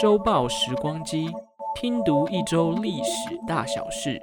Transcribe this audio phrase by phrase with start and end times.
[0.00, 1.30] 周报时光机，
[1.74, 4.20] 听读一周历史大小事。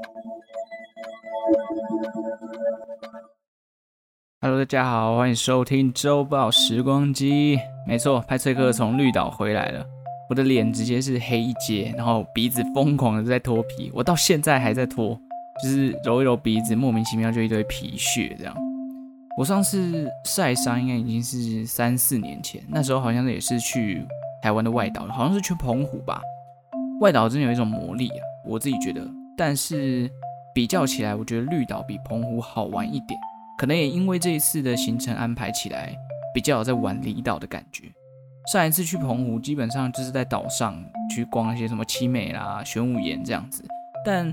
[4.42, 7.60] Hello，大家好，欢迎收听周报时光机。
[7.88, 9.86] 没错，派翠克从绿岛回来了，
[10.30, 15.20] 我的脸直接是黑一截，然后鼻子疯狂的在脱皮，我到现在还在脱，
[15.62, 18.56] 就是揉一揉鼻子，莫名其妙就一堆皮屑这样。
[19.36, 24.06] 我上次晒伤应该已经是三四年前，那时候好像也是去
[24.42, 26.22] 台湾的外岛，好像是去澎湖吧。
[27.02, 29.02] 外岛真的有一种魔力啊，我自己觉得，
[29.36, 30.10] 但是
[30.54, 33.20] 比较起来，我觉得绿岛比澎湖好玩一点。
[33.58, 35.96] 可能也因为这一次的行程安排起来
[36.34, 37.86] 比较有在玩离岛的感觉。
[38.52, 40.76] 上一次去澎湖基本上就是在岛上
[41.10, 43.64] 去逛一些什么七美啦、玄武岩这样子，
[44.06, 44.32] 但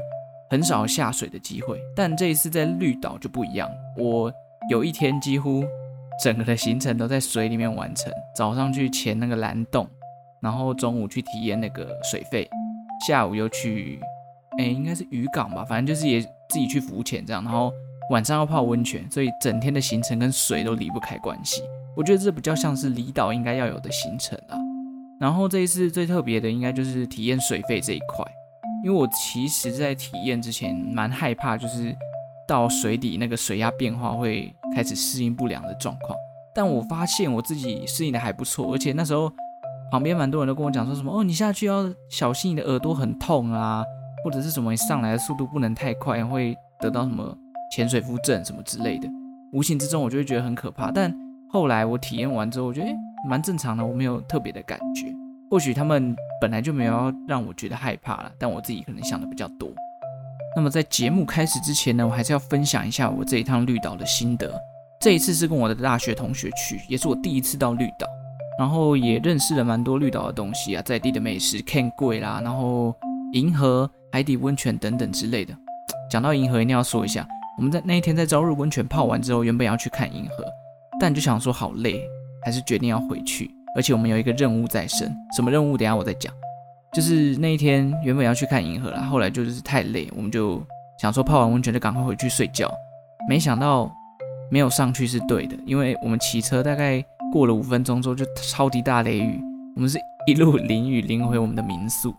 [0.51, 1.81] 很少下水的机会。
[1.97, 4.33] 但这一次在绿岛就不一样，我
[4.69, 5.65] 有一天几乎
[6.23, 8.13] 整个的行程都在水里面完成。
[8.37, 9.89] 早上去潜那个蓝洞，
[10.43, 12.49] 然后中午去体验那个水肺，
[13.07, 14.01] 下午又去，
[14.59, 17.73] 哎，应该是渔港吧，反正就是也自己去浮潜这样，然后。
[18.11, 21.63] 晚上要泡温泉，所以整天的行程跟水都离不开关系。
[21.97, 24.59] 我觉得这比较像是离岛应该要有的行程啊。
[25.21, 28.27] 然后这一次最特别的应该就是体验水肺这一块，
[28.83, 31.95] 因为我其实在体验之前蛮害怕，就是
[32.51, 36.19] 到水底那个水压变化会开始适应不良的状况。
[36.53, 39.33] 但我发现我自己适应的还不错，而且那时候
[39.93, 43.85] 旁边蛮多人都跟我讲说什么哦，你下去要小心你的耳朵很痛啊，
[44.25, 47.33] 或者是什么你上来的速度不能太快，会得到什么。
[47.73, 49.09] 潜水夫症什么之类的，
[49.53, 50.91] 无形之中我就会觉得很可怕。
[50.91, 51.15] 但
[51.49, 52.89] 后来我体验完之后，我觉得
[53.29, 55.07] 蛮正常的，我没有特别的感觉。
[55.49, 59.70] 或许他们本来就没有让我觉得害怕了，但我自己可能想的比较多。
[60.57, 64.53] 那么在节目开始之前呢，我还是要分享一下我这一趟绿岛的心得。
[65.01, 68.07] 这一次是跟我的大学同学去，也是我第一次到绿岛，
[68.59, 72.95] 然后也认识了蛮多绿岛的东西啊，在地的美食，can 贵啦，然后
[73.33, 75.57] 银河、海底温泉等等之类的。
[76.11, 77.27] 讲到银河，一定要说一下。
[77.57, 80.45] 我们在那一天在朝日温泉泡完之后，原本要去看银河，
[80.99, 82.03] 但就想说好累，
[82.45, 83.51] 还是决定要回去。
[83.77, 85.79] 而且我们有一个任务在身，什么任务？
[85.79, 86.35] 等下我再讲。
[86.93, 90.61] 就是那一天原本要去看银河啦，后来就是太累，我们就
[91.01, 92.71] 想说泡完温泉就赶快回去睡觉。
[93.29, 93.91] 没想到
[94.51, 99.41] 没有上去是对的，因为我们骑车大概过了五分钟之后就超级大雷雨，
[99.77, 102.13] 我们是一路淋雨淋回我们的民宿，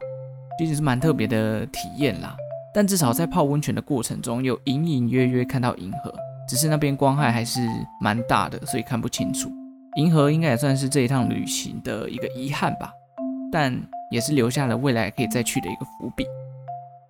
[0.57, 2.35] 其实是蛮特别的体验啦。
[2.73, 6.13] 但至少在泡温泉的过程中，有隐隐约约看到银河，
[6.47, 7.59] 只是那边光害还是
[7.99, 9.51] 蛮大的，所以看不清楚。
[9.97, 12.89] 银河应该也算是这一趟旅行的一个遗憾吧，
[13.51, 13.75] 但
[14.09, 16.25] 也是留下了未来可以再去的一个伏笔。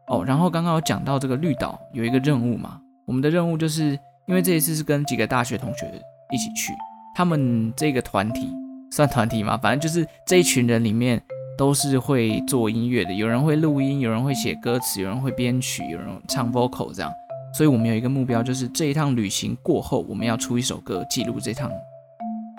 [0.07, 3.97] 哦，然后刚刚有讲到这个绿岛有一个任务嘛，我们的任务就是
[4.28, 5.85] 因为这一次是跟几个大学同学
[6.31, 6.74] 一起去，
[7.16, 8.50] 他们这个团体
[8.91, 9.57] 算团体吗？
[9.57, 11.22] 反正就是这一群人里面。
[11.57, 17.12] 都是会做音乐的，有人会录音，有人会写歌词，有人会编曲，有人唱 vocal 这样。
[17.53, 21.69] 所以我们有一个目标，就是这一趟旅行过后，我们要出一首歌，记录这趟，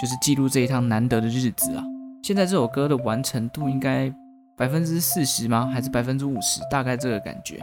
[0.00, 1.82] 就是记录这一趟难得的日子啊。
[2.22, 4.08] 现在这首歌的完成度应该
[4.56, 5.68] 百分之四十吗？
[5.74, 6.60] 还是百分之五十？
[6.70, 7.58] 大概这个感觉。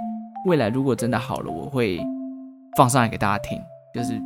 [0.46, 1.98] 未来如果真的好了，我会
[2.76, 3.58] 放上来给大家听，
[3.96, 4.22] 就是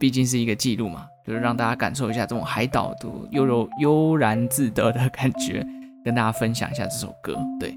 [0.00, 5.62] 毕竟是一个记录嘛，就是让大家感受一下这种海岛的悠柔悠然自得的感觉。
[6.02, 7.76] 跟大家分享一下这首歌，对。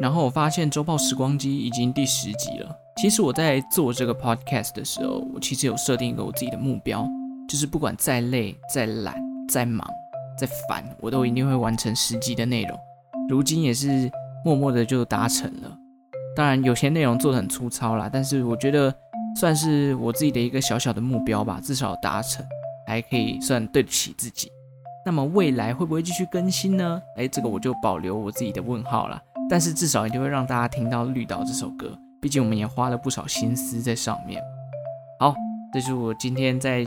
[0.00, 2.76] 然后我发现周报时光机已经第十集了。
[2.96, 7.06] 其实我在做这个 podcast 的时候，我其实有设定一个我自己的目标，
[7.48, 9.14] 就是不管再累、再懒、
[9.48, 9.88] 再忙、
[10.38, 12.78] 再烦，我都一定会完成十集的内容。
[13.28, 14.10] 如今也是
[14.44, 15.76] 默默的就达成了。
[16.36, 18.94] 当然有些内容做的很粗糙啦，但是我觉得
[19.34, 22.44] 算是我自己的一个小小的目标吧，至少达成，
[22.86, 24.50] 还可以算对得起自己。
[25.04, 27.00] 那么未来会不会继续更新呢？
[27.16, 29.22] 诶，这个我就保留我自己的问号了。
[29.48, 34.42] 但是至少一定会让大家听到《绿岛》这首歌，毕竟我们也花了不少心思在上面。
[35.20, 35.34] 好，
[35.72, 36.84] 这是我今天在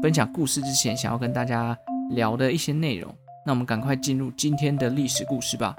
[0.00, 1.76] 分享故事之前想要跟大家
[2.10, 3.14] 聊的一些内容。
[3.46, 5.74] 那我们赶快进入今天的历史故事吧。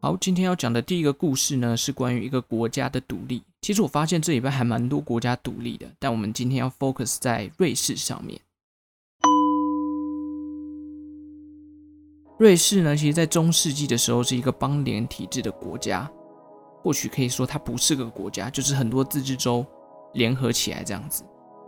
[0.00, 3.42] 好，今天要讲的第一个故事呢，是关于一个国家的独立。
[3.60, 8.40] 其实我发现这里边还蛮多国家独立的，但我们今天要 focus 在瑞士上面。
[12.38, 16.10] 瑞士呢，其实在中世纪的时候是一个邦联体制的国家，
[16.82, 19.64] 或许可以说它不是个国家，就是很多自治州
[20.14, 21.22] 联合起来这样子。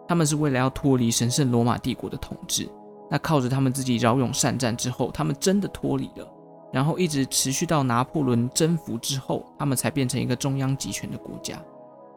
[0.06, 2.68] 他们是为了要脱离神圣罗马帝国的统治，
[3.10, 6.28] 那靠着他们自己骁勇善战之后，他们真的脱离了，
[6.72, 11.58] 然后一直持续到拿破仑征服之后，他们才变成一个中央集权的国家。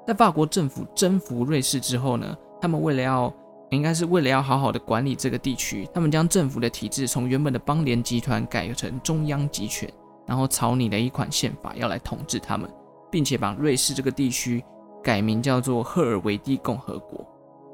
[0.05, 3.33] 在法国政府征服瑞士之后呢，他们为了要，
[3.71, 9.91] 应该是为了要好好的管理这个地区，他们将政府的体制从原本的邦联集团改成中央集权，
[10.25, 12.69] 然后草拟了一款宪法要来统治他们，
[13.11, 14.63] 并且把瑞士这个地区
[15.03, 17.25] 改名叫做赫尔维蒂共和国。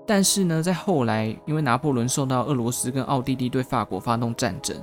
[0.05, 4.75] 但是呢，在后来，因为拿破仑受到俄罗斯跟奥地利对法国发动战争，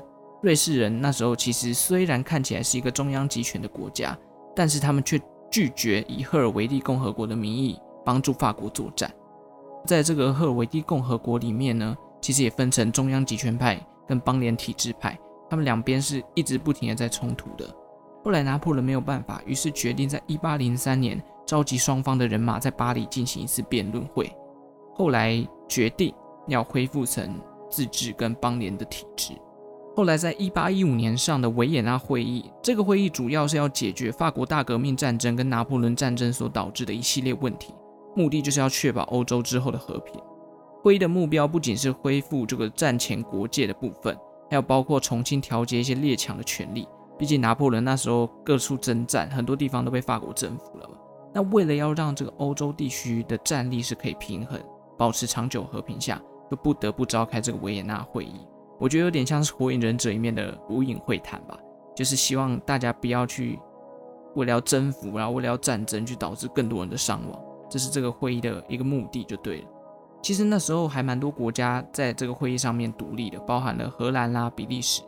[0.42, 4.16] 瑞士人那时候其实虽然看起来是一个中央集权的国家，
[4.56, 5.20] 但是他们却
[5.50, 9.12] 拒绝以赫尔维蒂共和国的名义帮助法国作战。
[9.86, 13.78] 在这个赫尔维蒂共和国里面呢，其实也分成中央集权派
[14.08, 15.18] 跟邦联体制派，
[15.50, 17.66] 他们两边是一直不停的在冲突的。
[18.24, 24.34] 后来拿破仑没有办法，于是决定在1803年召集双方的人马在巴黎进行一次辩论会。
[25.00, 26.14] 后来决定
[26.46, 29.32] 要恢复成自治跟邦联的体制。
[29.96, 37.72] 后来在一八一五年上的维也纳会议，这个会议主要是要解决法国大革命战争跟拿破仑战争所导致的一系列问题，
[38.14, 40.20] 目的就是要确保欧洲之后的和平。
[40.82, 44.14] 会议的目标不仅是恢复这个战前国界的部分，
[44.50, 46.86] 还有包括重新调节一些列强的权力。
[47.18, 50.96] 毕竟拿破仑那时候各处征战，很多地方都被法国征服了嘛。
[51.32, 54.60] 那为了要让这个欧洲地区的战力是可以平衡。
[55.00, 56.20] 保持长久和平下，
[56.50, 58.46] 就不得不召开这个维也纳会议。
[58.78, 61.58] 我觉得有点像是《火影忍者》里面的无影会谈吧，
[61.96, 63.58] 就是希望大家不要去
[64.34, 69.68] 为了要征服，然后为了要战争去导致更多人的伤亡，这是这个会议的一个目的就对了。
[70.22, 75.00] 其实那时候还蛮多国家在这个会议上面独立的，包含了荷兰啦、比利时、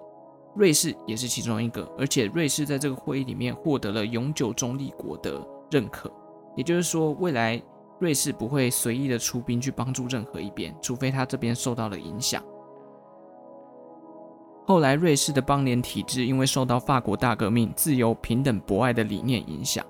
[0.56, 5.38] 瑞士也是其中一个，而且瑞士在这个会议里面获得了永久中立国的
[5.71, 6.11] 认可，
[6.56, 7.62] 也就是说未来。
[8.02, 12.43] 瑞士不会随意的出兵去帮助任何一边，除非他这边受到了影响。
[14.66, 19.87] 后来，瑞士的邦联体制因为受到法国大革命自由、平等、博爱的理念影响，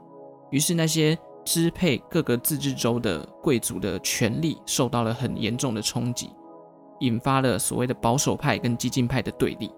[0.51, 6.29] 于是那些支配各个自治州的贵族的权力受到了很严重的冲击，
[7.01, 9.71] 引发了所谓的保守派跟激进派的对立。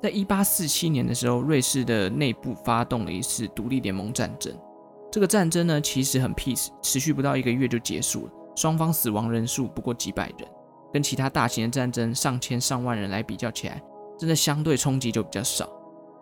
[0.00, 4.56] 在一八四七年的时候，瑞士的内部发动了一次独立联盟战争。
[5.14, 8.32] 这个战争呢，其实很 peace，持续不到一个月就结束了。
[8.56, 10.48] 双方死亡人数不过几百人，
[10.92, 13.80] 跟其他大型的战争上千上万人来比较起来，
[14.18, 15.70] 真的相对冲击就比较少。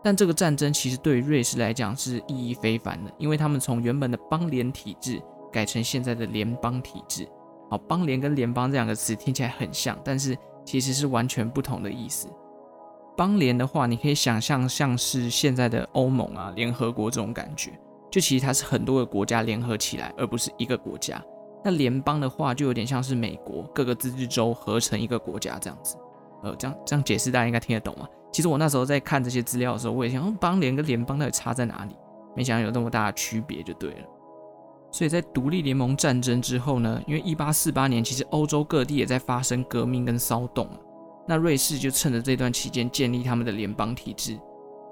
[0.04, 5.18] 但这个战争其实对于瑞士来讲是意义非凡的，因为他们从原本的邦联体制
[5.50, 7.26] 改成现在的联邦体制。
[7.70, 10.36] 好，邦联跟联邦这两个词听起来很像，但是
[10.66, 12.28] 其实是完全不同的意思。
[13.16, 17.72] 邦联的话，你可以想象像是现在的欧盟啊、联合国这种感觉。
[18.12, 21.20] 就其实它是很多个国家联合起来，而不是一个国家。
[21.64, 25.96] 那联邦的话，就有点像是美国各个自治州合成一个国家这样子。
[26.42, 28.06] 呃，这样这样解释大家应该听得懂吗？
[28.30, 31.96] 其实我那时候在看这些资料的时候，我也想，哦，邦联跟联邦到底差在哪里？
[32.36, 34.06] 没想到有那么大的区别就对了。
[34.90, 40.68] 所以在独立联盟战争之后呢，因为一八四八年其实欧洲各地也在发生革命跟骚动，
[41.26, 44.38] 那瑞士就趁着这段期间建立他们的联邦体制，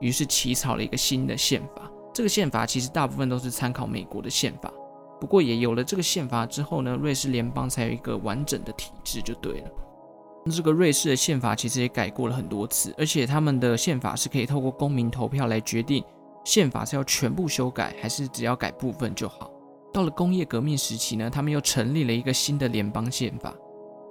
[0.01, 1.91] 于是起草了一个新的宪法。
[2.13, 4.73] 这个宪法其实大部分都是参考美国的宪法，
[5.21, 9.71] 不过也有了这个宪法之后呢，瑞士联邦才有一个完整的体制就对了。
[10.51, 16.03] 这个瑞士的宪法其实也改过了很多次，而且他们的宪法是可以透过公民投票来决定
[16.45, 19.51] 宪法是要全部修改还是只要改部分就好。
[19.93, 23.55] 到了工业革命时期呢，他们又成立了一个新的联邦宪法。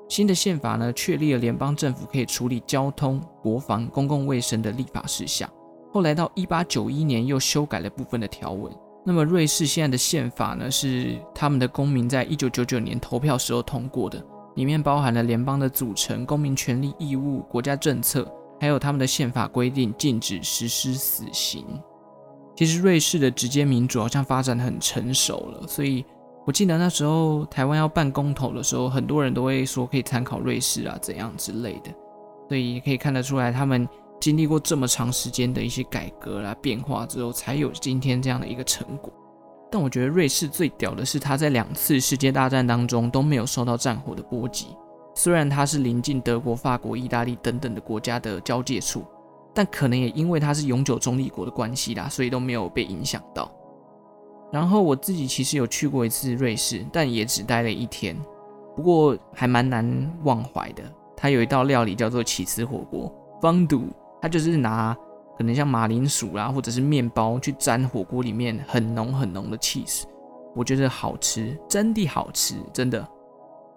[0.07, 5.49] 新的宪法呢，确立了联邦政府可以处理交通、国防、公共卫生的立法事项。
[5.91, 8.71] 后来到一八九一年又修改了部分的条文。
[9.05, 14.23] 那么瑞士现在的宪法呢，是他们的公民在一九九九年投票时候通过的，
[14.55, 18.29] 里面包含了联邦的组成、公民权利义务、国家政策，
[18.59, 21.65] 还有他们的宪法规定禁止实施死刑。
[22.55, 26.05] 其实瑞士的直接民主好像发展得很成熟了，所以
[26.45, 31.89] 我记得那时候台湾要办公投的时候，很多人都会说可以参考瑞士啊怎样之类的，
[32.49, 33.87] 所以也可以看得出来他们。
[34.19, 39.11] 经历过这么长时间的一些改革啦、变化之后，才有今天这样的一个成果。
[39.71, 44.67] 但我觉得瑞士最屌的是，它在两次世界大战当中都没有受到战火的波及。
[45.15, 49.03] 虽然它是临近德国、法国、意大利等等的国家的交界处，
[49.53, 53.51] 但可能也因为它是永久中立国的关系啦，所以都没有被影响到。
[54.51, 58.17] 然后我自己其实有去过一次瑞士，但也只待了一天。
[58.75, 60.83] 不过还蛮难忘怀的。
[61.15, 63.83] 它有一道料理叫做起司火锅方肚
[64.21, 64.95] 它就是拿
[65.37, 70.03] 可能像马铃薯啦，或者是面包去沾火锅里面很浓很浓的 cheese，，
[70.55, 73.07] 我觉得好吃，真的好吃，真的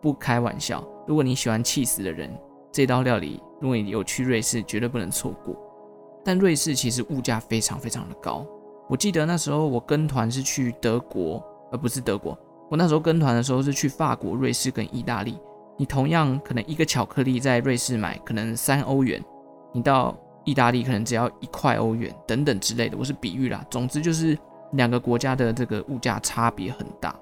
[0.00, 0.84] 不开玩笑。
[1.06, 2.30] 如果你喜欢 cheese 的人，
[2.72, 5.54] 这道料理如果你有去瑞士，绝对不能错过。
[6.24, 8.46] 但瑞士其实物价非常非常的高。
[8.88, 12.38] 我记得那时候我跟团是去德国，而不是德国。
[12.70, 15.38] 我那时候跟团的时候是去法国、瑞士跟意大利，
[15.76, 19.22] 你同样可能一个巧克力在瑞士买可能三欧元，
[19.72, 22.96] 你到意大利可能只要一块欧元等等之类的。
[22.96, 24.36] 我是比喻啦，总之就是
[24.72, 27.14] 两个国家的这个物价差别很大。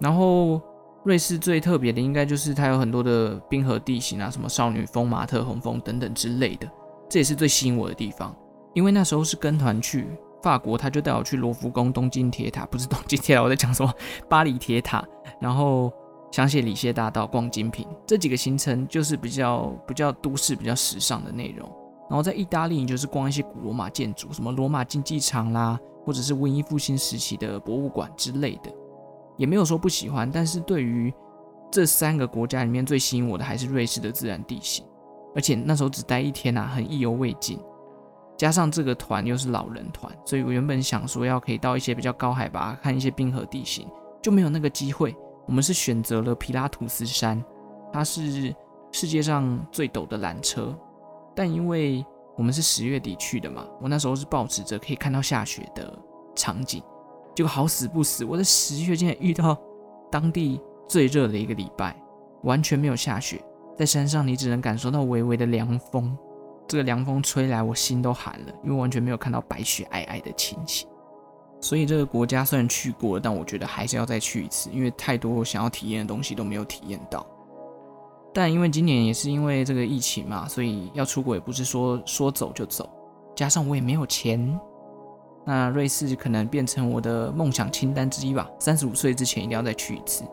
[0.00, 0.60] 然后
[1.04, 6.68] 瑞士最特别的应该就是它有很多的冰河地形啊，什么少女峰、马特洪峰等等之类的，
[7.08, 8.34] 这也是最吸引我的地方。
[8.74, 10.06] 因为那时候是跟团去
[10.42, 13.92] 法国，他就带我去罗浮宫、东京铁塔，不是东京铁塔，我在讲什么？
[14.28, 15.04] 巴黎铁塔，
[15.40, 15.92] 然后。
[16.32, 21.70] 香榭里谢大道逛精品，这几个行程就是比较比较都市、比较时尚的内容。
[22.12, 28.70] 然后在意大利，你就是逛一些古罗马建筑，什么罗马竞技场啦，或者是文艺复兴时期的博物馆之类的，
[29.38, 30.30] 也没有说不喜欢。
[30.30, 31.10] 但是对于
[31.70, 34.84] 这三个国家里面最吸引我的，还是瑞士的自然地形。
[35.34, 37.58] 而且那时候只待一天啊，很意犹未尽。
[38.36, 43.88] 加上这个团又是老人团，所以我原本想说要可以到一些比较高海拔看一些冰河地形，
[44.20, 45.16] 就没有那个机会。
[45.46, 47.42] 我们是选择了皮拉图斯山，
[47.90, 48.54] 它是
[48.90, 50.78] 世界上最陡的缆车，
[51.34, 52.04] 但因为
[52.36, 55.96] 我们是十月底去的嘛，我那时候是抱持着可以看到下雪的
[56.34, 56.82] 场景，
[57.34, 59.56] 结果好死不死，我在十月竟然遇到
[60.10, 61.94] 当地最热的一个礼拜，
[62.42, 63.42] 完全没有下雪，
[63.76, 66.16] 在山上你只能感受到微微的凉风，
[66.66, 70.88] 这个凉风吹来，我心都寒了，因为完全没有看到白雪皑皑的情形。
[71.60, 77.24] 所以这个国家虽然去过，但我觉得还是要再去一次，因为太多我想要体验的东西都没有体验到。
[78.34, 82.88] 但因为今年也是因为这个疫情嘛，所以要出国也不是说说走就走，
[83.36, 84.58] 加上我也没有钱，
[85.44, 88.48] 那瑞士可能变成我的梦想清单之一吧。
[88.58, 90.24] 三十五岁之前一定要再去一次。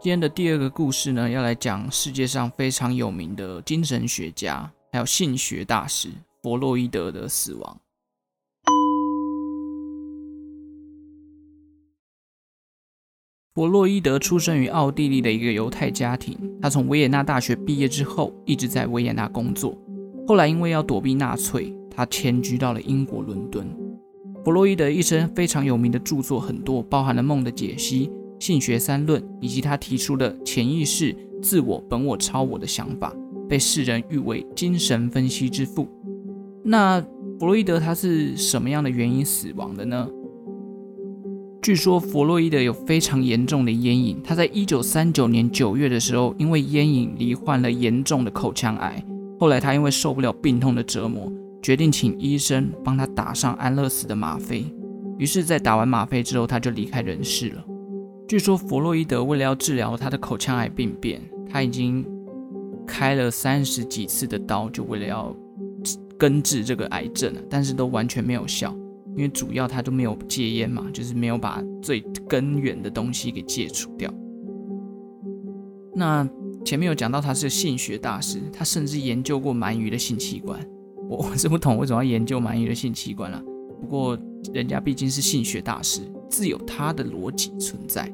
[0.00, 6.08] 今天的第二个故事呢，要来讲世界上非常有名的精神学家，还有性学大师
[6.40, 7.80] 弗洛伊德的死亡。
[13.56, 19.76] 弗洛伊德出生于奥地利的一个犹太家庭，他从维也纳大学毕业之后，一直在维也纳工作。
[20.28, 23.66] 后来因为要躲避纳粹，他迁居到了英国伦敦。
[24.44, 28.06] 弗洛伊德一生非常有名的著作很多，包含了《梦的解析》。
[28.38, 33.14] 性学三论以及他提出的潜意识、自我、本我、超我的想法，
[33.48, 35.88] 被世人誉为精神分析之父。
[36.64, 37.00] 那
[37.38, 40.08] 弗洛伊德他是什么样的原因死亡的呢？
[41.60, 49.04] 据说弗洛伊德有非常严重的烟瘾，他在一九三九年九月的时候，因为烟瘾罹患了严重的口腔癌。
[49.40, 54.64] 后来他因为受不了病痛的折磨，决定请医生帮他打上安乐死的吗啡。
[55.18, 57.64] 于是，在打完吗啡之后，他就离开人世了。
[58.28, 61.18] 据说弗洛伊德为了要治疗他的口腔癌病变，
[61.48, 62.04] 他已经
[62.86, 65.34] 开了三十几次的刀，就为了要
[66.18, 68.76] 根治这个癌症，但是都完全没有效，
[69.16, 74.12] 因为主要他都没有戒烟嘛，就是没有把最根源的东西给戒除掉。
[75.94, 76.28] 那
[76.66, 80.60] 前面有讲到他是性学大师，他甚至研究过鳗鱼的性器官。
[81.08, 83.42] 我我是不懂为什么要研究鳗鱼的性器官了，
[83.80, 84.18] 不过
[84.52, 88.10] 人家毕竟是性学大师，自有他的逻辑存在。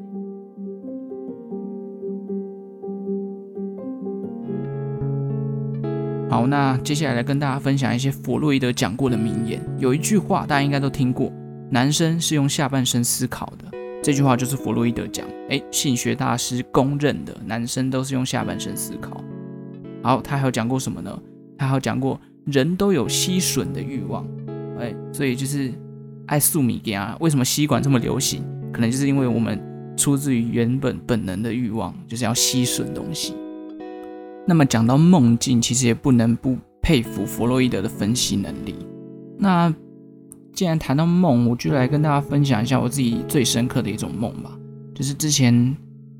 [6.30, 9.60] 好，那接下来来跟大家分享一些弗洛伊德讲过的名言。
[9.78, 11.32] 有一句话大家应该都听过
[11.70, 13.64] ：“男生是用下半身思考的。”
[14.02, 15.24] 这句话就是弗洛伊德讲。
[15.48, 19.22] 诶，性学大师公认的，男生都是用下半身思考。
[20.02, 21.22] 好，他还有讲过什么呢？
[21.56, 24.26] 他还有讲过，人都有吸吮的欲望。
[24.80, 25.72] 哎，所以就是
[26.26, 27.16] 爱素米给啊。
[27.20, 28.42] 为什么吸管这么流行？
[28.72, 29.60] 可能就是因为我们
[29.96, 33.34] 出自于原本本能的欲望，就是要吸吮东西。
[34.46, 38.74] 那么讲到梦境，其实也不能不佩服弗洛伊德的分析能力。
[39.38, 39.72] 那
[40.52, 44.50] 既然谈到梦，我就来跟大家分享一下我自己最深刻的一种梦吧。
[44.94, 45.76] 就是之前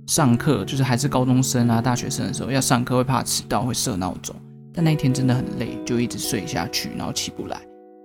[0.06, 4.34] 上课，就是还是高中生啊、大学生的时候，要上课会怕迟到，会设闹钟。
[4.72, 7.60] 但那一天真的很累，就一直睡下去，然后起不来。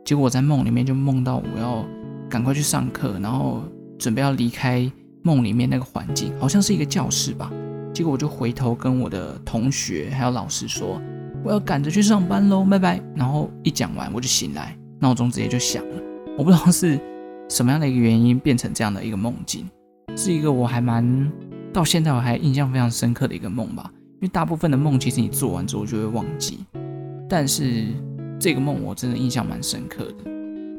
[0.10, 1.86] 结果我在梦里面就梦到我要
[2.28, 3.62] 赶快去上课，然后
[4.00, 7.52] 准备要离开梦里面那个环境，好像是一个教室吧。
[7.94, 11.00] 结果我就回头跟我的同学还有老师说，
[11.44, 13.00] 我要赶着去上班喽，拜拜。
[13.16, 16.02] 然后一讲完我就醒来，闹钟直接就响了。
[16.36, 17.00] 我不知道是
[17.48, 19.70] 什么样的一个原因变成这样的一个梦境，
[20.18, 21.32] 是一个我还蛮
[21.72, 23.92] 到现在我还印象非常深刻的一个梦吧。
[24.14, 26.66] 因为大部分的梦其实你做完之后就会忘记，
[27.30, 27.86] 但是
[28.40, 30.32] 这个梦我真的印象蛮深刻的，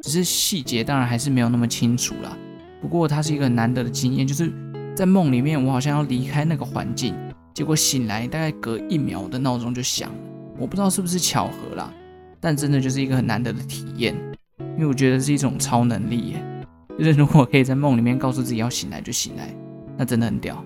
[0.03, 2.37] 只是细节当然还是没有那么清楚啦。
[2.81, 4.53] 不过它是一个难得的经验，就是。
[4.93, 7.15] 在梦里面，我好像要离开那个环境，
[7.55, 10.17] 结果醒来大概隔一秒，的闹钟就响了。
[10.59, 11.91] 我不知道是不是巧合啦，
[12.39, 14.15] 但真的就是一个很难得的体验，
[14.59, 16.67] 因为我觉得是一种超能力耶。
[16.99, 19.55] 就是如果可以在梦里面告诉自己要醒来就醒来，
[19.97, 20.63] 那真的很屌。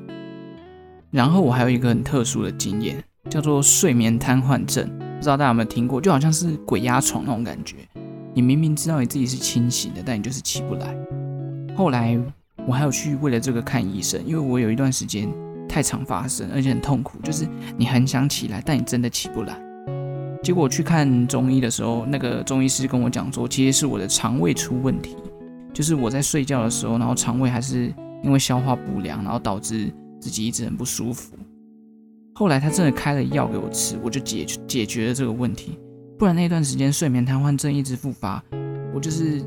[1.12, 4.90] 然后我还有一个很特殊的经验，叫做睡眠瘫痪症，
[5.25, 5.99] 不知道大家有没有听过？
[5.99, 7.76] 就好像是鬼压床那种感觉。
[8.35, 10.95] 你明明知道你自己是清醒的，但你就是起不来。
[11.75, 12.21] 后来
[12.66, 15.26] 我还有去为了这个看医生，因为我有一段时间
[15.66, 19.59] 太常发生，而且很痛苦，就是你很想起来，但你真的起不来。
[20.43, 25.16] 结果去看中医的时候，那个中医师跟我讲说，其实是我的肠胃出问题，
[25.73, 27.90] 就是我在睡觉的时候，然后肠胃还是
[28.23, 29.90] 因为消化不良，然后导致
[30.21, 31.35] 自己一直很不舒服。
[32.35, 35.79] 后来他真的开了药给我吃，我就解解决了这个问题。
[36.19, 38.43] 不然那段时间睡眠瘫痪症一直复发，
[38.93, 39.41] 我就是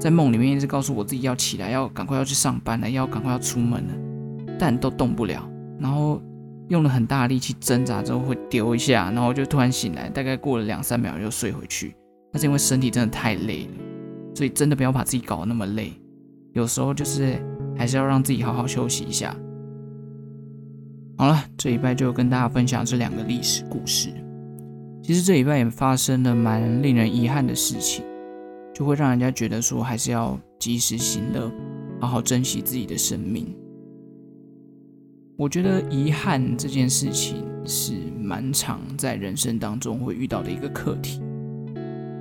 [0.00, 5.48] 在梦里面一直告诉我自己要起来，要赶快要去上班了，要赶快要出门了，但都动不了。
[5.78, 6.20] 然后
[6.68, 11.94] 用了很大力气挣扎之后会丢一下，然后就突然醒来，大概过了两三秒又睡回去。
[12.32, 13.70] 那是因为身体真的太累了，
[14.34, 15.92] 所以真的不要把自己搞得那么累。
[16.52, 17.40] 有时候就是
[17.76, 19.36] 还是要让自己好好休息一下。
[21.18, 24.10] 好了，这礼拜就跟大家分享这两个历史故事。
[25.02, 28.04] 其实这礼拜也发生了蛮令人遗憾的事情，
[28.72, 31.50] 就会让人家觉得说还是要及时行乐，
[32.00, 33.52] 好好珍惜自己的生命。
[35.36, 41.20] 我觉得遗憾这件事情是蛮常在人生当中会遇到的一个课题。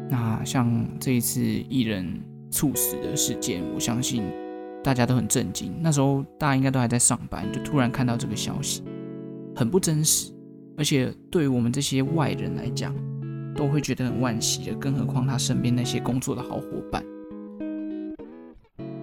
[0.09, 4.23] 那像这一次艺人猝死的事件，我相信
[4.87, 5.75] 大家都很震惊。
[5.81, 8.81] 那时候大家应该都还在上班，就突然看到这个消息，
[9.53, 10.31] 很不真实。
[10.77, 12.95] 而且对于我们这些外人来讲，
[13.53, 17.03] 都会觉得很惋惜的，更何况他身边那些工作的好伙伴。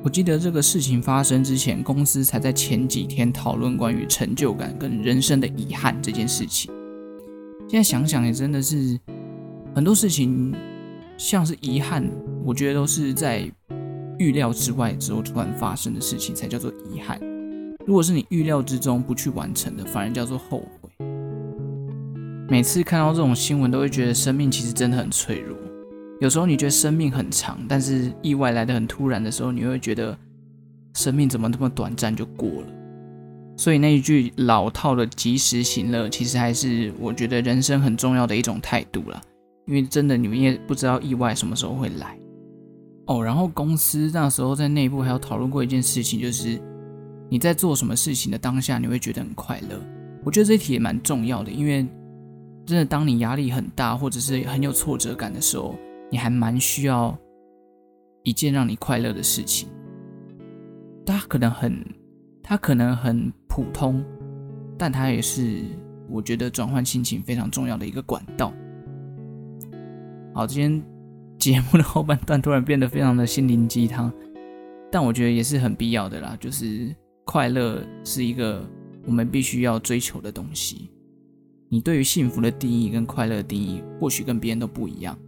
[0.02, 6.72] 我记得这个事情发生之前，公司才在前几天讨论关于成就感跟人生的遗憾这件事情。
[7.68, 8.98] 现在想想也真的是
[9.74, 10.54] 很多事情，
[11.18, 12.10] 像是遗憾，
[12.42, 13.46] 我觉得都是在
[14.18, 17.20] 预料之外之后突然发生的事情才叫做遗憾。
[17.86, 20.90] 如果是你预料之中不去完成的，反而叫做后悔。
[22.48, 25.56] 每次看到这种新闻，都会觉得生命其实真的很脆弱。
[26.20, 30.16] 有时候你觉得生命很长，但是意外来得很突然的时候，你会觉得
[30.94, 32.68] 生命怎么这么短暂就过了。
[33.56, 39.20] 所以那一句老套的“及时行乐”，其实还是我觉得人生很重要的一种态度啦。
[39.66, 42.18] 因为真的你们也不知道意外什么时候会来
[43.06, 43.24] 哦。
[43.24, 46.60] 然后公司那时候在内部还有讨论过一件事情，就是
[47.28, 49.80] 你在做什么事情的当下，你会觉得很快乐。
[50.24, 51.86] 我觉得这题也蛮重要的，因为。
[52.66, 55.74] 真的，当你压力很大，或者是很有挫折感的时候，
[56.10, 57.14] 你还蛮需要
[58.22, 59.68] 一件让你快乐的事情。
[61.04, 61.78] 它可能很，
[62.42, 64.02] 它可能很普通，
[64.78, 65.60] 但它也是
[66.08, 68.50] 我觉得转换心情非常重要的一个管道。
[70.32, 70.82] 好，今天
[71.44, 74.10] 节目的后半段突然变得非常的心灵鸡汤，
[74.90, 76.34] 但我觉得也是很必要的啦。
[76.40, 78.66] 就是快乐是一个
[79.04, 80.90] 我们必须要追求的东西。
[81.68, 85.18] 你对于幸福的定义跟快乐的定义，或许跟别人都不一样，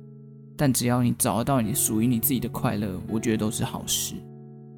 [0.56, 4.14] 但只要你找到你属于你自己的快乐，我觉得都是好事。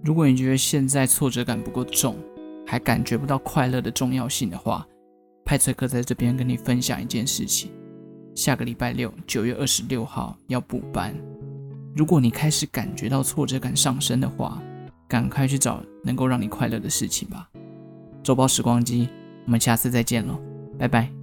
[0.03, 2.17] 如果你觉得现在挫折感不够重，
[2.67, 4.85] 还感觉不到快乐的重要性的话，
[5.45, 7.71] 派翠克在这边跟你分享一件事情：
[8.39, 11.13] 下个礼拜六，九月二十六号要补班。
[11.97, 14.63] 如果你开始感觉到挫折感上升的话，
[15.09, 17.49] 赶快去找能够让你快乐的事情吧。
[18.23, 19.09] 周报时光机，
[19.45, 20.41] 我们下次再见喽，
[20.79, 21.18] 拜拜。